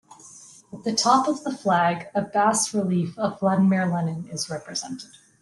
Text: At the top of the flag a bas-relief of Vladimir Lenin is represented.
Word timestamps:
At 0.73 0.83
the 0.83 0.95
top 0.95 1.27
of 1.27 1.43
the 1.43 1.51
flag 1.55 2.07
a 2.15 2.23
bas-relief 2.23 3.15
of 3.19 3.39
Vladimir 3.39 3.85
Lenin 3.85 4.27
is 4.31 4.49
represented. 4.49 5.11